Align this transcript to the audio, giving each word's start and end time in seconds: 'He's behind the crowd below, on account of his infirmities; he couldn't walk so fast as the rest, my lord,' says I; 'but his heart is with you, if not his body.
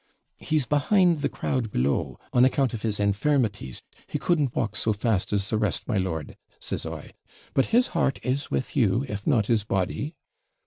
'He's 0.39 0.65
behind 0.65 1.21
the 1.21 1.29
crowd 1.29 1.69
below, 1.69 2.17
on 2.33 2.43
account 2.43 2.73
of 2.73 2.81
his 2.81 2.99
infirmities; 2.99 3.83
he 4.07 4.17
couldn't 4.17 4.55
walk 4.55 4.75
so 4.75 4.93
fast 4.93 5.31
as 5.31 5.51
the 5.51 5.59
rest, 5.59 5.87
my 5.87 5.99
lord,' 5.99 6.37
says 6.59 6.87
I; 6.87 7.11
'but 7.53 7.65
his 7.67 7.89
heart 7.89 8.17
is 8.25 8.49
with 8.49 8.75
you, 8.75 9.05
if 9.07 9.27
not 9.27 9.45
his 9.45 9.63
body. 9.63 10.15